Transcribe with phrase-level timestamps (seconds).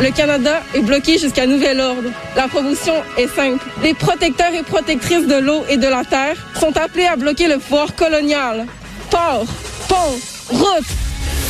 [0.00, 2.10] Le Canada est bloqué jusqu'à nouvel ordre.
[2.34, 3.64] La promotion est simple.
[3.82, 7.58] Les protecteurs et protectrices de l'eau et de la terre sont appelés à bloquer le
[7.58, 8.66] pouvoir colonial.
[9.10, 9.46] Port,
[9.88, 10.86] pont, route.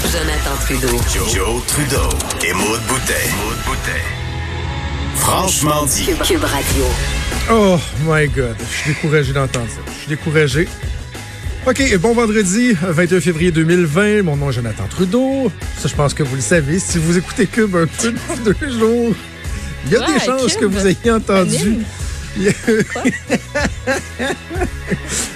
[0.04, 0.98] Jonathan Trudeau.
[1.32, 2.08] Joe, Trudeau.
[2.44, 3.30] Et Maud Boutet.
[5.16, 6.04] Franchement dit.
[6.04, 6.84] Cube, Cube Radio.
[7.50, 9.80] Oh my God, je suis découragé d'entendre ça.
[9.86, 10.68] Je suis découragé.
[11.66, 14.22] OK, bon vendredi, 21 février 2020.
[14.24, 15.50] Mon nom est Jonathan Trudeau.
[15.78, 16.78] Ça, je pense que vous le savez.
[16.80, 19.14] Si vous écoutez Cube un peu depuis deux jours,
[19.86, 20.60] il y a Ouais, des chances Cube.
[20.60, 21.78] que vous ayez entendu.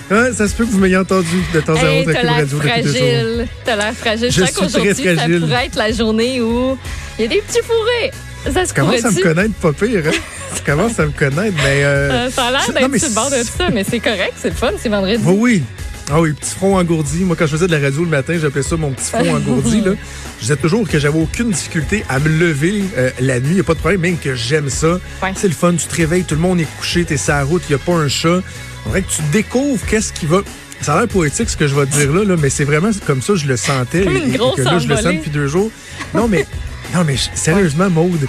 [0.09, 2.21] Ouais, ça se peut que vous m'ayez entendu de temps à Hey, autre à t'as
[2.21, 2.99] Cube l'air Radio depuis deux jours.
[3.01, 3.49] fragile.
[3.65, 4.31] T'as l'air fragile.
[4.31, 6.79] Je sens qu'aujourd'hui, ça pourrait être la journée où
[7.19, 8.13] il y a des petits fourrés.
[8.55, 10.11] Ça se Tu commences à me connaître pas pire, hein?
[10.57, 11.83] Tu commences à me connaître, mais...
[11.83, 14.51] euh, Euh, ça a l'air d'être sur le bord de ça, mais c'est correct, c'est
[14.51, 15.21] le fun, c'est vendredi.
[15.27, 15.63] Oui, oui.
[16.09, 17.25] Ah oui, petit front engourdi.
[17.25, 19.81] Moi, quand je faisais de la radio le matin, j'appelais ça mon petit front engourdi.
[19.81, 19.93] Là.
[20.37, 23.49] Je disais toujours que j'avais aucune difficulté à me lever euh, la nuit.
[23.51, 25.01] Il n'y a pas de problème, même que j'aime ça.
[25.23, 25.33] Ouais.
[25.35, 25.75] C'est le fun.
[25.75, 27.85] Tu te réveilles, tout le monde est couché, t'es sur la route, il n'y a
[27.85, 28.41] pas un chat.
[28.85, 30.43] On dirait que tu découvres qu'est-ce qui va...
[30.81, 32.91] Ça a l'air poétique ce que je vais te dire là, là mais c'est vraiment
[33.07, 34.03] comme ça que je le sentais.
[34.03, 35.71] Et- que là, je le sens depuis deux jours.
[36.15, 36.47] Non, mais,
[36.95, 38.29] non, mais sérieusement, Maude,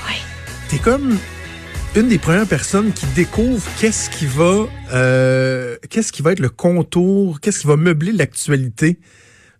[0.70, 1.17] t'es comme
[1.97, 6.49] une des premières personnes qui découvre qu'est-ce qui va euh, qu'est-ce qui va être le
[6.49, 8.99] contour, qu'est-ce qui va meubler l'actualité,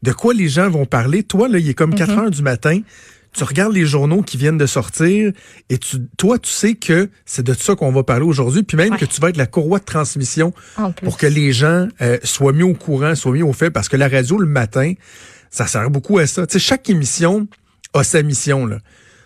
[0.04, 1.24] de quoi les gens vont parler.
[1.24, 2.20] Toi, là, il est comme 4 Mm-hmm.
[2.20, 2.80] heures du matin.
[3.34, 5.32] Tu regardes les journaux qui viennent de sortir
[5.70, 8.94] et tu, toi, tu sais que c'est de ça qu'on va parler aujourd'hui, puis même
[8.94, 8.98] Ouais.
[9.00, 10.54] que tu vas être la courroie de transmission
[11.04, 13.98] pour que les gens euh, soient mis au courant, soient mis au fait, parce que
[13.98, 14.94] la radio le matin,
[15.50, 16.46] ça sert beaucoup à ça.
[16.48, 17.48] Tu sais, chaque émission
[17.94, 18.66] a sa mission.
[18.66, 18.78] Là.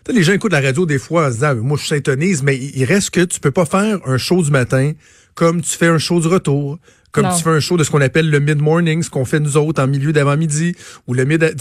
[0.04, 2.42] Tu sais, les gens écoutent la radio des fois en se disant, moi je syntonise,
[2.44, 4.94] mais il reste que tu peux pas faire un show du matin
[5.36, 6.80] comme tu fais un show du retour,
[7.12, 7.36] comme Non.
[7.36, 9.82] tu fais un show de ce qu'on appelle le mid-morning, ce qu'on fait nous autres
[9.82, 10.76] en milieu d'avant-midi,
[11.08, 11.56] ou le mid...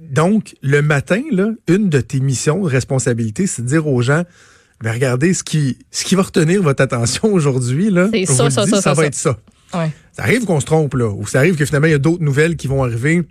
[0.00, 4.24] Donc, le matin, là, une de tes missions, de responsabilité, c'est de dire aux gens,
[4.82, 8.66] ben regardez, ce qui, ce qui va retenir votre attention aujourd'hui, là, ça, ça, ça,
[8.66, 9.38] ça ça, va être ça.
[9.72, 9.90] Ouais.
[10.12, 12.22] Ça arrive qu'on se trompe, là, ou ça arrive que finalement, il y a d'autres
[12.22, 13.22] nouvelles qui vont arriver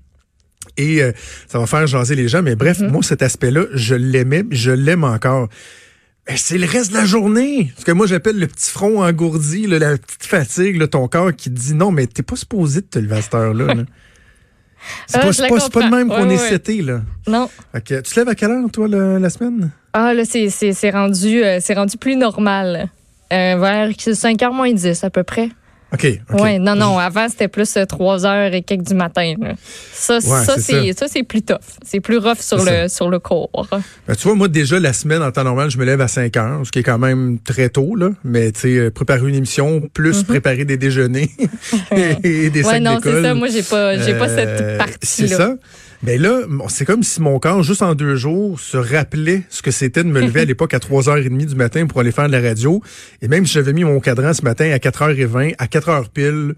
[0.78, 1.12] et euh,
[1.48, 2.42] ça va faire jaser les gens.
[2.42, 2.90] Mais bref, Mm-hmm.
[2.90, 5.48] moi, cet aspect-là, je l'aimais, je l'aime encore.
[6.36, 7.74] C'est le reste de la journée.
[7.78, 11.34] Ce que moi, j'appelle le petit front engourdi, là, la petite fatigue, là, ton corps
[11.36, 13.74] qui te dit non, mais t'es pas supposé de te lever à cette heure-là.
[13.74, 13.84] là.
[15.08, 17.02] C'est Ah, pas, la pas, de même qu'on est seté, là.
[17.28, 17.50] Non.
[17.74, 17.84] Ok.
[17.86, 19.72] Tu te lèves à quelle heure, toi, le- la semaine?
[19.94, 22.90] Ah, là, c'est, rendu, euh, rendu plus normal.
[23.32, 25.50] Euh, vers 5h moins 10 à peu près.
[25.94, 26.20] OK.
[26.40, 26.98] Ouais, non, non.
[26.98, 29.34] Avant, c'était plus 3 heures et quelques du matin.
[29.40, 29.54] là.
[29.94, 31.08] Ça, c'est, ça.
[31.08, 31.58] c'est plus tough.
[31.86, 33.68] C'est plus rough sur le, sur le corps.
[34.08, 36.36] Ben, tu vois, moi, déjà, la semaine, en temps normal, je me lève à 5
[36.38, 38.10] heures, ce qui est quand même très tôt, là.
[38.24, 41.30] Mais, tu sais, euh, préparer une émission, plus préparer des déjeuners
[42.24, 42.64] et des.
[42.64, 43.34] Ouais, sacs non, c'est ça.
[43.34, 44.98] Moi, j'ai pas, j'ai pas Euh, cette partie-là.
[45.04, 45.56] C'est ça.
[46.06, 49.62] Mais là, bon, c'est comme si mon corps, juste en deux jours, se rappelait ce
[49.62, 52.34] que c'était de me lever à l'époque à 3h30 du matin pour aller faire de
[52.34, 52.82] la radio.
[53.22, 56.56] Et même si j'avais mis mon cadran ce matin à 4h20, à 4h pile,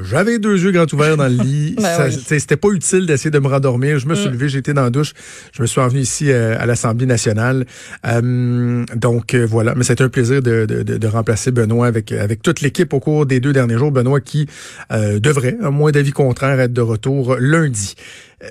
[0.00, 1.76] j'avais deux yeux grands ouverts dans le lit.
[1.82, 2.24] Ben oui.
[2.38, 3.98] C'était pas utile d'essayer de me rendormir.
[3.98, 4.32] Je me suis Mm.
[4.32, 5.12] levé, été dans la douche.
[5.52, 7.66] Je me suis envenu ici euh, à l'Assemblée nationale.
[8.06, 12.12] Euh, donc euh, voilà, mais c'était un plaisir de, de, de, de remplacer Benoît avec,
[12.12, 13.90] avec toute l'équipe au cours des deux derniers jours.
[13.92, 14.46] Benoît qui
[14.92, 17.94] euh, devrait, à moins d'avis contraire, être de retour lundi.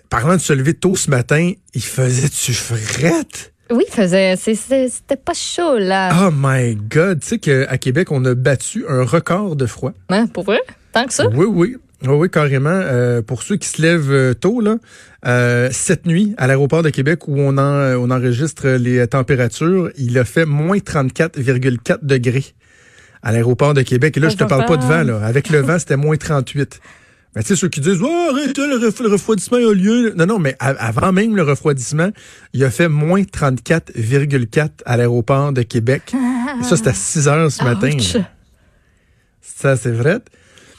[0.10, 3.54] Parlant de se lever tôt ce matin, il faisait-tu frette?
[3.70, 6.28] Oui, faisait, c'était pas chaud, là.
[6.28, 7.20] Oh my God!
[7.22, 9.94] Tu sais qu'à Québec, on a battu un record de froid.
[10.10, 10.62] Hein, pour vrai?
[10.94, 11.28] Tant que ça?
[11.28, 11.78] Oui, oui.
[12.04, 12.70] Oui, oui, carrément.
[12.70, 14.78] Euh, pour ceux qui se lèvent euh, tôt, là,
[15.26, 20.18] euh, cette nuit, à l'aéroport de Québec, où on, en, on enregistre les températures, il
[20.20, 22.46] a fait moins 34,4 degrés
[23.24, 24.16] à l'aéroport de Québec.
[24.16, 25.04] Et là, je te parle pas de vent.
[25.04, 25.25] Là.
[25.25, 26.80] Avec le vent, c'était moins 38.
[27.38, 30.12] Mais tu sais, ceux qui disent, oh, arrête, le, ref- le refroidissement a lieu.
[30.18, 32.10] Non, non, mais avant même le refroidissement,
[32.54, 36.16] il a fait moins 34,4 à l'aéroport de Québec.
[36.60, 37.92] Et ça, c'était à 6 heures ce matin.
[37.94, 38.18] Ouch.
[39.39, 40.18] Ça, c'est vrai.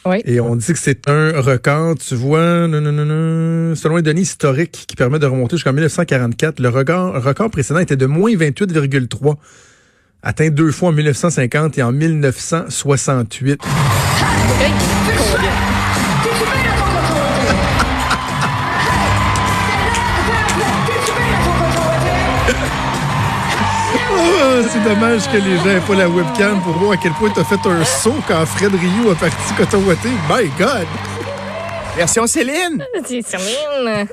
[0.05, 0.17] Oui.
[0.25, 4.03] Et on dit que c'est un record, tu vois, non, non, non, non, selon un
[4.03, 8.33] données historique qui permet de remonter jusqu'en 1944, le record, record précédent était de moins
[8.33, 9.37] 28,3,
[10.25, 13.61] atteint deux fois en 1950 et en 1968.
[24.63, 27.41] C'est dommage que les gens n'aient pas la webcam pour voir à quel point tu
[27.41, 30.09] as fait un saut quand Fred Rio a parti Coton-Watté.
[30.29, 30.87] My God!
[31.97, 32.83] Version Céline.
[33.05, 34.07] C'est Céline.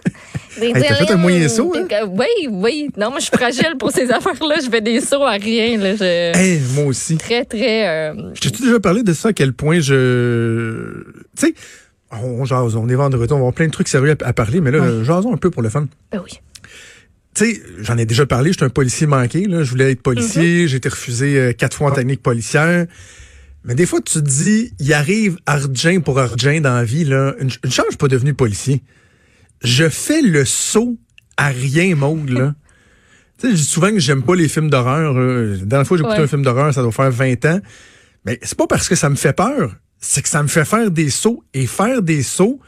[0.57, 1.86] Hey, t'as fait un moyen saut, hein?
[2.09, 2.89] Oui, oui.
[2.97, 4.56] Non, moi, je suis fragile pour ces affaires-là.
[4.63, 5.77] Je fais des sauts à rien.
[5.77, 5.95] Là.
[5.95, 6.38] Je...
[6.38, 7.18] Hey, moi aussi.
[7.18, 7.88] Très, très...
[7.88, 11.03] euh, Je t'ai déjà parlé de ça, à quel point je...
[11.38, 11.53] Tu sais,
[12.12, 14.62] on jase, on est vendredi, on va avoir plein de trucs sérieux à, à parler,
[14.62, 15.03] mais là, Ouais.
[15.03, 15.88] jasons un peu pour le fun.
[16.12, 16.39] Ben oui.
[17.35, 19.63] Tu sais, j'en ai déjà parlé, j'étais un policier manqué, là.
[19.63, 22.85] je voulais être policier, j'ai été refusé euh, quatre fois en technique policière.
[23.65, 27.33] Mais des fois, tu te dis, il arrive argent pour argent dans la vie, là.
[27.39, 28.83] Une, une chance, je suis pas devenu policier.
[29.63, 30.97] Je fais le saut
[31.35, 32.55] à rien, Maude, là.
[33.37, 35.17] tu sais, je dis souvent que j'aime pas les films d'horreur.
[35.17, 35.57] euh.
[35.59, 36.23] La dernière fois j'ai écouté Ouais.
[36.25, 37.59] un film d'horreur, ça doit faire 20 ans.
[38.25, 40.89] Mais c'est pas parce que ça me fait peur, c'est que ça me fait faire
[40.89, 41.43] des sauts.
[41.53, 42.61] Et faire des sauts,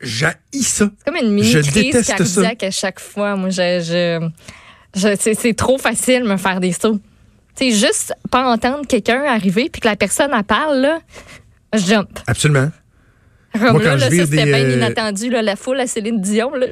[0.00, 0.88] j'haïs ça.
[0.98, 2.16] C'est comme une mini Je crise déteste ça.
[2.16, 3.36] cardiaque à chaque fois.
[3.36, 3.80] Moi, je,
[4.94, 7.00] je, je- c'est, c'est trop facile de me faire des sauts.
[7.56, 10.98] Sais, juste pas entendre quelqu'un arriver puis que la personne elle parle, là,
[11.72, 12.08] je jump.
[12.26, 12.70] Absolument.
[13.52, 15.86] Comme Moi, là, quand là, je vire des, bien euh, inattendu, là, la foule à
[15.86, 16.52] Céline Dion.
[16.56, 16.66] Là.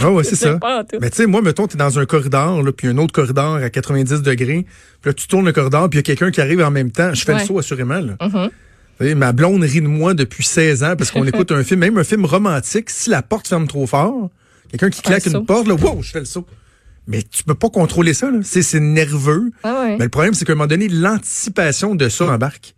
[0.00, 0.56] Ah ouais, c'est ça.
[1.00, 3.68] Mais tu sais, moi, mettons, t'es dans un corridor, là, puis un autre corridor à
[3.70, 4.64] 90 degrés,
[5.02, 6.92] puis là, tu tournes le corridor, puis il y a quelqu'un qui arrive en même
[6.92, 7.12] temps.
[7.12, 7.44] Je fais le Ouais.
[7.44, 7.98] saut, assurément.
[7.98, 8.12] Là.
[8.24, 8.30] Mhm.
[8.30, 8.50] Vous
[8.98, 11.98] savez, ma blonde rit de moi depuis 16 ans parce qu'on écoute un film, même
[11.98, 14.30] un film romantique, si la porte ferme trop fort,
[14.70, 15.38] quelqu'un qui claque Un saut.
[15.40, 16.46] une porte, là, wow, je fais le saut.
[17.06, 18.40] Mais tu peux pas contrôler ça, là.
[18.42, 19.50] C'est, c'est nerveux.
[19.62, 19.96] Ah ouais.
[19.96, 22.74] Mais le problème, c'est qu'à un moment donné, l'anticipation de ça embarque.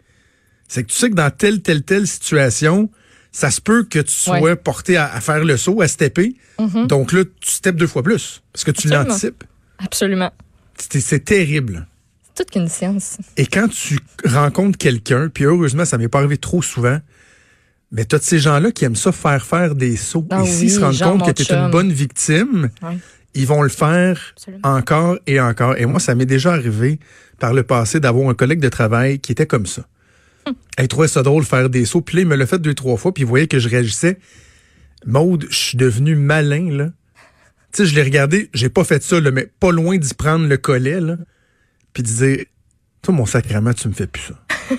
[0.69, 2.89] C'est que tu sais que dans telle, telle, telle situation,
[3.33, 4.55] ça se peut que tu sois Ouais.
[4.55, 6.37] porté à, à faire le saut, à stepper.
[6.87, 8.43] Donc là, tu steppes deux fois plus.
[8.53, 9.43] Parce que tu l'anticipes.
[9.79, 10.31] Absolument.
[10.79, 11.89] C'est terrible.
[12.41, 13.19] C'est toute qu'une science.
[13.37, 16.99] Et quand tu rencontres quelqu'un, puis heureusement, ça m'est pas arrivé trop souvent,
[17.93, 20.27] mais t'as de ces gens-là qui aiment ça faire faire des sauts.
[20.31, 22.71] Ah Et s'ils oui, se rendent compte que tu es une bonne victime,
[23.35, 24.63] ils vont le faire Absolument.
[24.65, 25.77] encore et encore.
[25.77, 26.99] Et moi, ça m'est déjà arrivé
[27.39, 29.87] par le passé d'avoir un collègue de travail qui était comme ça.
[30.47, 30.55] Hum.
[30.79, 32.01] Il trouvait ça drôle faire des sauts.
[32.01, 34.19] Puis là, il me l'a fait deux, trois fois, puis il voyait que je réagissais.
[35.05, 36.87] Maude, je suis devenu malin, là.
[37.73, 40.47] Tu sais, je l'ai regardé, j'ai pas fait ça, là, mais pas loin d'y prendre
[40.47, 41.17] le collet, là,
[41.93, 42.45] puis de dire,
[43.03, 44.35] toi, mon sacrement, tu me fais plus ça.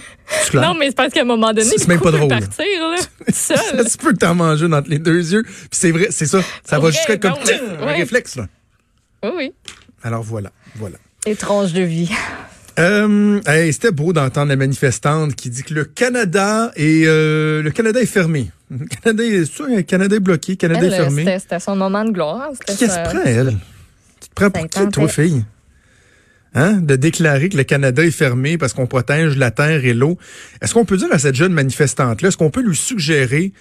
[0.54, 2.96] Non, mais c'est parce qu'à un moment donné, C'est même pas drôle, partir, là,
[3.34, 3.58] seul.
[3.58, 5.44] Ça se peut que t'en manges une entre les deux yeux.
[5.44, 6.42] Puis c'est vrai, c'est ça.
[6.66, 8.48] Ça va vrai, jusqu'à comme non, mais- un réflexe, là.
[9.24, 9.54] Oui, oui.
[10.04, 10.98] Alors voilà, voilà.
[11.26, 12.10] Étrange de vie.
[12.80, 17.72] Euh, hey, c'était beau d'entendre la manifestante qui dit que le Canada est euh, le
[17.72, 18.50] Canada est fermé.
[18.72, 21.40] Le Canada est, c'est ça, le Canada est bloqué, le Canada Elle, est fermé.
[21.40, 22.48] c'était, son moment de gloire.
[22.66, 23.58] Sa- que prend elle?
[24.22, 25.44] Tu te prends pour qui, toi, fille?
[26.54, 26.82] Hein?
[26.82, 30.18] De déclarer que le Canada est fermé parce qu'on protège la terre et l'eau.
[30.62, 33.54] Est-ce qu'on peut dire à cette jeune manifestante-là, est-ce qu'on peut lui suggérer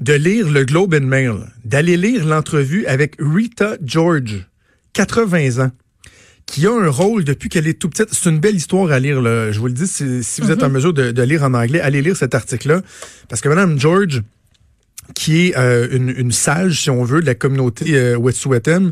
[0.00, 4.46] de lire le Globe and Mail, d'aller lire l'entrevue avec Rita George,
[4.94, 5.70] 80 ans,
[6.46, 8.08] qui a un rôle depuis qu'elle est tout petite?
[8.12, 9.20] C'est une belle histoire à lire.
[9.20, 9.52] Là.
[9.52, 11.80] Je vous le dis, si, si vous êtes en mesure de, de lire en anglais,
[11.80, 12.80] allez lire cet article-là.
[13.28, 14.22] Parce que Madame George,
[15.14, 18.90] qui est euh, une, une sage, si on veut, de la communauté euh, Wet'suwet'en,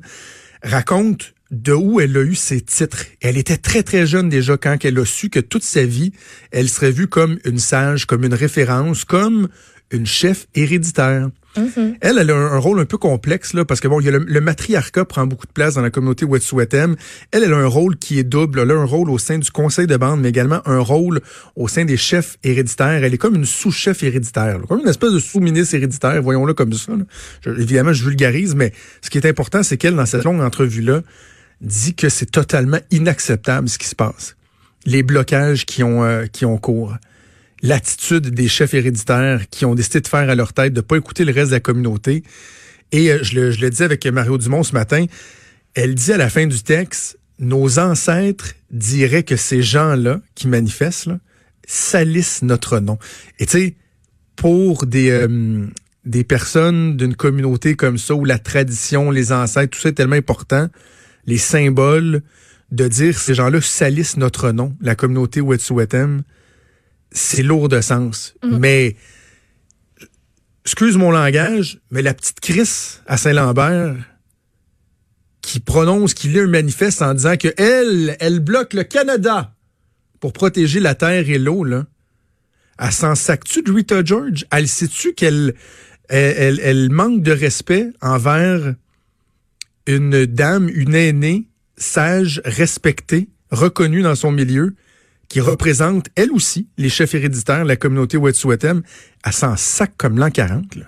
[0.63, 3.05] raconte de où elle a eu ses titres.
[3.21, 6.13] Elle était très, très jeune déjà quand elle a su que toute sa vie,
[6.51, 9.49] elle serait vue comme une sage, comme une référence, comme
[9.91, 11.29] une chef héréditaire.
[12.03, 14.09] Elle, elle a un, un rôle un peu complexe, là, parce que bon, il y
[14.09, 16.95] a le, le matriarcat prend beaucoup de place dans la communauté Wet'suwet'en.
[17.33, 18.61] Elle, elle a un rôle qui est double.
[18.61, 21.21] Elle a un rôle au sein du conseil de bande, mais également un rôle
[21.57, 23.03] au sein des chefs héréditaires.
[23.03, 26.75] Elle est comme une sous-chef héréditaire, là, comme une espèce de sous-ministre héréditaire, voyons-le comme
[26.75, 26.93] ça.
[26.93, 27.05] là.
[27.41, 31.01] Je- évidemment, je vulgarise, mais ce qui est important, c'est qu'elle, dans cette longue entrevue-là,
[31.61, 34.37] dit que c'est totalement inacceptable ce qui se passe.
[34.87, 36.97] Les blocages qui ont, euh, qui ont cours
[37.63, 41.25] l'attitude des chefs héréditaires qui ont décidé de faire à leur tête, de pas écouter
[41.25, 42.23] le reste de la communauté.
[42.93, 45.07] Et euh, je, le, je le dis avec Mario Dumont ce matin,
[45.75, 51.11] elle dit à la fin du texte, nos ancêtres diraient que ces gens-là qui manifestent
[51.67, 52.99] salissent notre nom.
[53.39, 53.77] Et tu sais,
[54.37, 55.67] pour des, euh,
[56.05, 60.17] des personnes d'une communauté comme ça, où la tradition, les ancêtres, tout ça est tellement
[60.17, 60.69] important,
[61.29, 62.23] les symboles,
[62.73, 66.21] de dire ces gens-là salissent notre nom, la communauté Wet'suwet'en,
[67.13, 68.35] c'est lourd de sens.
[68.43, 68.97] Mais,
[70.65, 73.95] excuse mon langage, mais la petite Chris à Saint-Lambert,
[75.43, 79.55] qui prononce, qui lit un manifeste en disant que elle, elle bloque le Canada
[80.21, 81.87] pour protéger la terre et l'eau, là.
[82.79, 84.47] Elle s'en sac-tu de Rita George?
[84.51, 85.55] Elle sait-tu qu'elle
[86.09, 88.75] elle, elle- elle manque de respect envers
[89.97, 94.75] une dame, une aînée, sage, respectée, reconnue dans son milieu,
[95.29, 98.81] qui représente, elle aussi, les chefs héréditaires de la communauté Wet'suwet'en,
[99.25, 100.77] elle s'en sac comme l'an 40.
[100.77, 100.85] Là.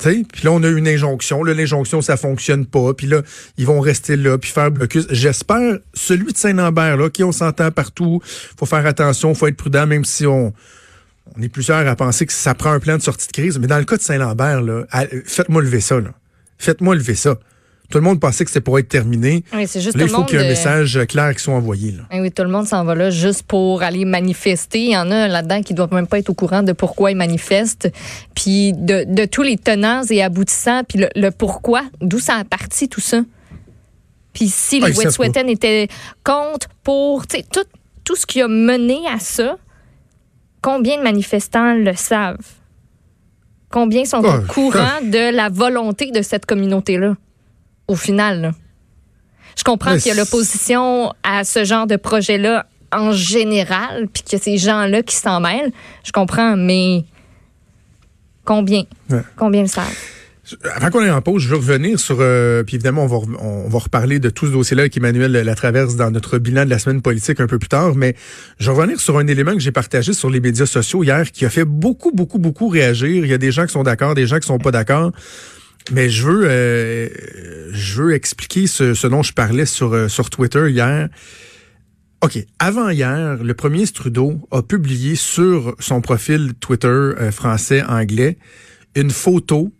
[0.00, 1.44] Sais, Puis là, on a une injonction.
[1.44, 2.94] Là, l'injonction, ça fonctionne pas.
[2.94, 3.22] Puis là,
[3.58, 5.06] ils vont rester là, puis faire blocus.
[5.10, 9.86] J'espère, celui de Saint-Lambert, là, qui on s'entend partout, faut faire attention, faut être prudent,
[9.86, 10.52] même si on,
[11.36, 13.58] on est plusieurs à penser que ça prend un plan de sortie de crise.
[13.58, 16.00] Mais dans le cas de Saint-Lambert, là, à- faites-moi lever ça.
[16.00, 16.10] Là.
[16.58, 17.36] Faites-moi lever ça.
[17.90, 19.44] Tout le monde pensait que c'était pour être terminé.
[19.54, 21.54] Oui, c'est juste Là, il faut qu'il y ait un euh, message clair qui soit
[21.54, 21.92] envoyé.
[21.92, 22.02] Là.
[22.20, 24.80] Oui, tout le monde s'en va là juste pour aller manifester.
[24.80, 27.16] Il y en a là-dedans qui doivent même pas être au courant de pourquoi ils
[27.16, 27.90] manifestent,
[28.34, 32.44] puis de, de tous les tenants et aboutissants, puis le, le pourquoi, d'où ça a
[32.44, 33.22] parti tout ça.
[34.34, 35.88] Puis si Ah, les savent Wet'suwet'en étaient
[36.24, 37.64] contre, pour, tu sais, tout,
[38.04, 39.56] tout ce qui a mené à ça,
[40.60, 42.36] combien de manifestants le savent?
[43.70, 47.14] Combien sont Ah, au courant de la volonté de cette communauté-là,
[47.86, 48.40] au final?
[48.40, 48.50] là?
[49.56, 54.38] Je comprends qu'il y a l'opposition à ce genre de projet-là en général, puis a
[54.38, 55.72] ces gens-là qui s'en mêlent.
[56.04, 57.04] Je comprends, mais
[58.44, 58.84] combien?
[59.10, 59.20] Ouais.
[59.36, 59.84] Combien le savent?
[60.74, 63.68] Avant qu'on aille en pause, je veux revenir sur, euh, puis évidemment, on va, on
[63.68, 66.78] va reparler de tout ce dossier-là avec Emmanuel la traverse dans notre bilan de la
[66.78, 68.14] semaine politique un peu plus tard, mais
[68.58, 71.44] je veux revenir sur un élément que j'ai partagé sur les médias sociaux hier qui
[71.44, 73.24] a fait beaucoup, beaucoup, beaucoup réagir.
[73.24, 75.12] Il y a des gens qui sont d'accord, des gens qui sont pas d'accord.
[75.90, 77.08] Mais je veux, euh,
[77.72, 81.08] je veux expliquer ce, ce dont je parlais sur, euh, sur Twitter hier.
[82.20, 82.38] OK.
[82.58, 88.38] Avant hier, le premier Trudeau a publié sur son profil Twitter euh, français-anglais
[88.96, 89.72] une photo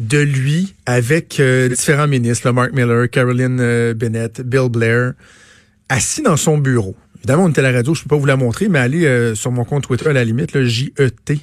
[0.00, 5.12] de lui avec euh, différents ministres, là, Mark Miller, Caroline euh, Bennett, Bill Blair,
[5.88, 6.96] assis dans son bureau.
[7.18, 9.34] Évidemment, on était à la radio, je peux pas vous la montrer, mais allez euh,
[9.34, 11.38] sur mon compte Twitter à la limite, là, J-E-T,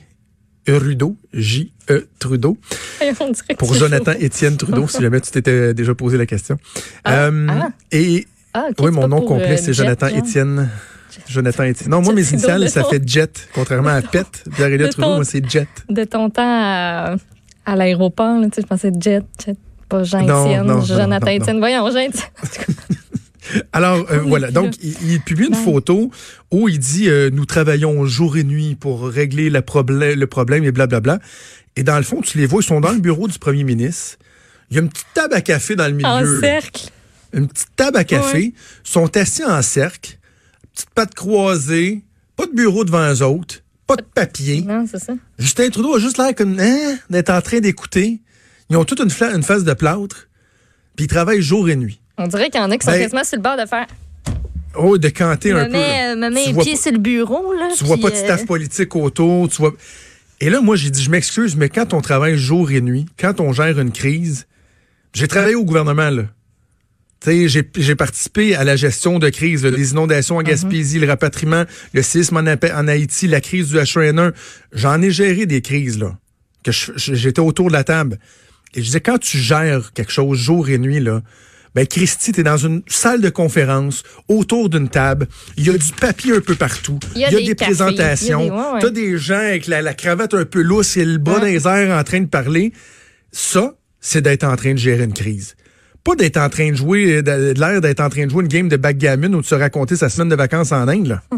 [1.33, 2.57] J-E Trudeau,
[2.99, 4.13] dirait que pour Jonathan.
[4.19, 6.57] Étienne Trudeau, si jamais tu t'étais déjà posé la question.
[7.05, 7.69] Ah, ah.
[7.91, 10.17] Et Ah, oui, mon nom complet, c'est Jonathan genre.
[10.17, 10.69] Étienne.
[11.27, 11.91] Jonathan Étienne.
[11.91, 14.25] Non, moi, mes initiales, ça fait Jet, contrairement à Pet.
[14.55, 15.67] Pierre-Éliott De Trudeau, moi, c'est Jet.
[15.89, 17.15] De ton temps à,
[17.67, 19.57] à l'aéroport, là, tu sais, je pensais Jet, Jet,
[19.89, 21.27] pas non, non, Jonathan.
[21.27, 21.59] Étienne.
[21.59, 22.09] Voyons, Jean
[23.74, 24.51] Alors, euh, voilà.
[24.51, 26.09] Donc, il, il publie une photo
[26.51, 30.71] où il dit euh, Nous travaillons jour et nuit pour régler la le problème et
[30.71, 31.19] blablabla.
[31.75, 34.17] Et dans le fond, tu les vois, ils sont dans le bureau du premier ministre.
[34.69, 36.33] Il y a une petite table à café dans le En milieu.
[36.36, 36.39] là.
[36.39, 36.89] cercle.
[37.33, 38.38] Une petite table à café.
[38.38, 38.53] Ouais.
[38.83, 40.17] sont assis en cercle.
[40.74, 42.03] Petite patte croisée.
[42.36, 43.62] Pas de bureau devant eux autres.
[43.88, 44.62] Pas de papier.
[44.62, 45.13] Non, c'est ça.
[45.39, 48.20] Justin Trudeau a juste l'air comme hein, d'être en train d'écouter.
[48.70, 50.27] Ils ont toute une, face de plâtre.
[50.96, 52.01] Puis ils travaillent jour et nuit.
[52.17, 53.88] On dirait qu'il y en a qui sont Ben, quasiment sur le bord de faire.
[54.75, 55.72] Oh, de canter un peu.
[55.72, 56.15] là.
[56.15, 57.70] me mets les pieds sur le bureau, là.
[57.75, 59.74] Tu vois pas de euh, staff politique autour, tu vois.
[60.39, 63.39] Et là, moi, j'ai dit, je m'excuse, mais quand on travaille jour et nuit, quand
[63.39, 64.48] on gère une crise,
[65.13, 66.24] j'ai travaillé au gouvernement, là.
[67.19, 71.63] Tu sais, j'ai, participé à la gestion de crise, les inondations en Gaspésie, le rapatriement,
[71.93, 74.33] le séisme en, Haïti, la crise du H1N1.
[74.71, 76.17] J'en ai géré des crises, là.
[76.63, 78.19] Que j'étais autour de la table.
[78.75, 81.24] Et je disais, quand tu gères quelque chose jour et nuit, là,
[81.74, 85.27] ben, Christy, t'es dans une salle de conférence, autour d'une table.
[85.57, 87.00] Il y a du papier un peu partout.
[87.15, 88.41] Il y a des, des cafés, présentations.
[88.41, 88.79] il y a des- ouais, ouais.
[88.81, 91.39] T'as des gens avec la, la cravate un peu lousse et le bras Ouais.
[91.39, 92.74] dans les airs en train de parler.
[93.31, 95.55] Ça, c'est d'être en train de gérer une crise.
[96.03, 98.47] Pas d'être en train de jouer, de, de l'air d'être en train de jouer une
[98.47, 101.21] game de backgammon ou de se raconter sa semaine de vacances en Inde, là.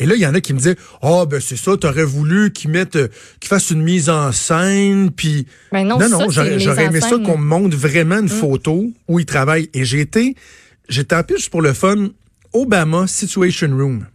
[0.00, 2.52] Et là, il y en a qui me disaient, ah, ben, c'est ça, t'aurais voulu
[2.52, 3.08] qu'ils mettent, euh,
[3.40, 7.18] qu'ils fassent une mise en scène, puis Ben non, non, ça, non, j'aurais aimé ça.
[7.18, 7.22] Mm.
[7.24, 9.68] qu'on me montre vraiment une photo où il travaille.
[9.74, 10.36] Et j'ai été,
[10.88, 12.10] j'étais en plus pour le fun,
[12.52, 14.06] Obama Situation Room.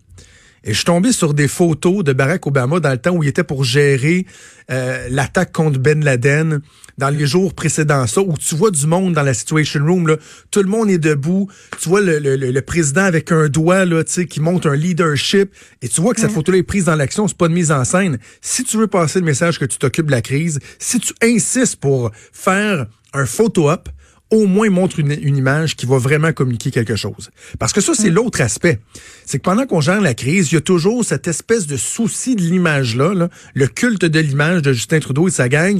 [0.65, 3.27] Et je suis tombé sur des photos de Barack Obama dans le temps où il
[3.29, 4.25] était pour gérer
[4.71, 6.61] euh, l'attaque contre Ben Laden
[6.97, 8.07] dans les jours précédents.
[8.07, 10.15] Ça, où tu vois du monde dans la Situation Room, là,
[10.51, 11.49] tout le monde est debout,
[11.81, 15.51] tu vois le, le- président avec un doigt là, tu sais, qui montre un leadership,
[15.81, 17.83] et tu vois que cette photo-là est prise dans l'action, c'est pas de mise en
[17.83, 18.17] scène.
[18.41, 21.75] Si tu veux passer le message que tu t'occupes de la crise, si tu insistes
[21.75, 23.89] pour faire un photo-op,
[24.33, 27.29] au moins montre une, une image qui va vraiment communiquer quelque chose.
[27.59, 28.79] Parce que ça, c'est l'autre aspect.
[29.25, 32.35] C'est que pendant qu'on gère la crise, il y a toujours cette espèce de souci
[32.35, 35.79] de l'image-là, là, le culte de l'image de Justin Trudeau et sa gang,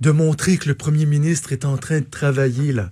[0.00, 2.90] de montrer que le premier ministre est en train de travailler, là.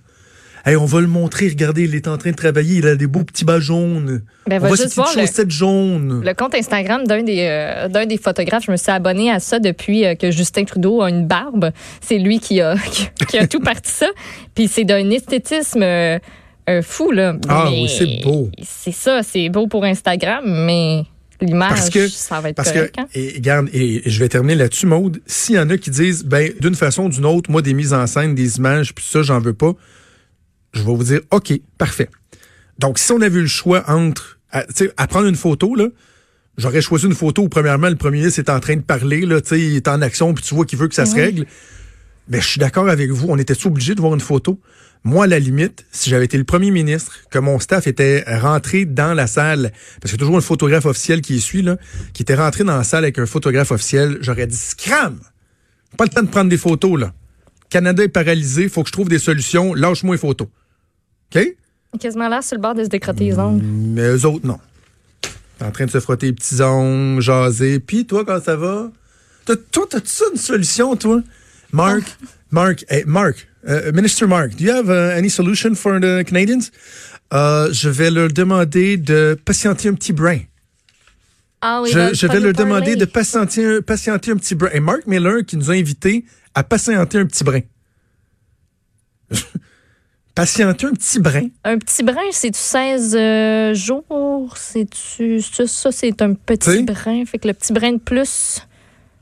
[0.65, 3.07] Hey, on va le montrer, regardez, il est en train de travailler, il a des
[3.07, 4.21] beaux petits bas jaunes.
[4.47, 6.21] Ben, on va juste voir le- chaussettes jaunes.
[6.25, 9.59] Le compte Instagram d'un des, euh, d'un des photographes, je me suis abonnée à ça
[9.59, 11.71] depuis euh, que Justin Trudeau a une barbe.
[12.01, 14.07] C'est lui qui a, qui, qui a tout parti ça.
[14.55, 16.19] Puis c'est d'un esthétisme euh,
[16.69, 17.35] euh, fou, là.
[17.47, 18.49] Ah Mais oui, c'est beau.
[18.61, 21.03] C'est ça, c'est beau pour Instagram, mais
[21.39, 21.77] l'image,
[22.09, 22.95] ça va être parce correct.
[22.95, 23.07] que, hein?
[23.13, 25.21] et, regarde, et je vais terminer là-dessus, Maude.
[25.27, 27.93] S'il y en a qui disent, ben, d'une façon ou d'une autre, moi, des mises
[27.93, 29.73] en scène, des images, puis ça, j'en veux pas,
[30.77, 32.09] je vais vous dire, OK, parfait.
[32.79, 35.75] Donc, si on avait eu le choix entre, à, tu sais, à prendre une photo,
[35.75, 35.87] là,
[36.57, 39.41] J'aurais choisi une photo où, premièrement, le premier ministre est en train de parler, là,
[39.41, 41.45] tu sais, il est en action, puis tu vois qu'il veut que ça se règle.
[42.29, 43.27] Mais je suis d'accord avec vous.
[43.29, 44.59] On était obligé de voir une photo?
[45.03, 48.85] Moi, à la limite, si j'avais été le premier ministre, que mon staff était rentré
[48.85, 51.77] dans la salle, parce qu'il y a toujours un photographe officiel qui y suit, là,
[52.13, 55.19] qui était rentré dans la salle avec un photographe officiel, j'aurais dit scram!
[55.95, 57.13] Pas le temps de prendre des photos, là.
[57.69, 60.47] Canada est paralysé, faut que je trouve des solutions, lâche-moi les photos.
[61.35, 61.55] OK?
[61.99, 63.63] Quasiment là sur le bord de se décrotter les ongles.
[63.63, 64.59] Mais eux autres, non.
[65.57, 67.79] T'es en train de se frotter les petits ongles, jaser.
[67.79, 68.91] Puis toi, quand ça va?
[69.45, 71.21] T'as- Toi, t'as-tu ça une solution, toi?
[71.71, 72.03] Mark,
[72.51, 76.69] Mark, hey, Mark, uh, Minister Mark, do you have uh, any solution for the Canadians?
[77.33, 80.39] Euh, je vais leur demander de patienter un petit brin.
[81.61, 84.69] Ah oui, je, je vais leur demander de patienter, patienter un petit brin.
[84.73, 87.61] Et Mark Miller qui nous a invités à patienter un petit brin.
[90.37, 91.47] Patienter un petit brin?
[91.63, 94.53] Un petit brin, c'est-tu 16 euh, jours?
[94.57, 95.41] C'est-tu.
[95.41, 96.83] Ça, ça, c'est un petit T'sais?
[96.83, 97.25] brin.
[97.25, 98.61] Fait que le petit brin de plus,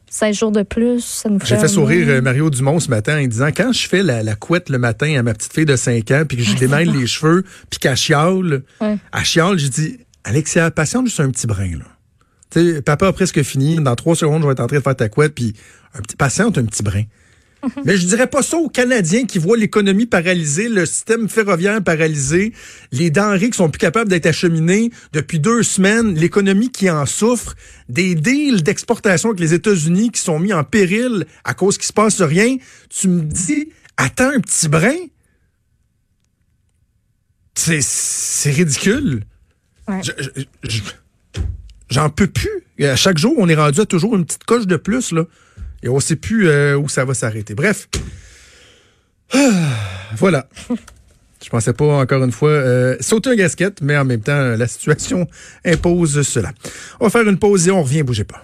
[0.09, 1.47] 16 jours de plus, ça nous fait.
[1.47, 4.35] J'ai fait sourire euh, Mario Dumont ce matin en disant quand je fais la, la
[4.35, 7.07] couette le matin à ma petite fille de 5 ans puis que je démêle les
[7.07, 8.97] cheveux puis qu'elle chiale, Ouais.
[9.23, 11.85] chiale, j'ai dit Alexia, patiente juste un petit brin là.
[12.51, 14.83] Tu sais, papa a presque fini, dans trois secondes, je vais être en train de
[14.83, 15.53] faire ta couette puis
[15.93, 17.03] un petit patiente un petit brin.
[17.85, 22.53] Mais je dirais pas ça aux Canadiens qui voient l'économie paralysée, le système ferroviaire paralysé,
[22.91, 27.55] les denrées qui sont plus capables d'être acheminées depuis deux semaines, l'économie qui en souffre,
[27.89, 31.93] des deals d'exportation avec les États-Unis qui sont mis en péril à cause qu'il se
[31.93, 32.57] passe rien.
[32.89, 34.95] Tu me dis, attends un petit brin?
[37.57, 39.23] C'est, c'est ridicule.
[39.87, 40.01] Ouais.
[40.03, 40.11] Je-
[40.63, 40.81] je- je-
[41.89, 42.49] J'en peux plus.
[42.83, 45.23] À chaque jour, on est rendu à toujours une petite coche de plus, là.
[45.85, 47.53] Et on sait plus euh, où ça va s'arrêter.
[47.53, 47.87] Bref.
[49.31, 49.39] Ah,
[50.17, 50.49] voilà.
[51.43, 54.67] Je pensais pas, encore une fois, euh, sauter un gasket, mais en même temps, la
[54.67, 55.27] situation
[55.63, 56.51] impose cela.
[56.99, 58.43] On va faire une pause et on revient, bougez pas.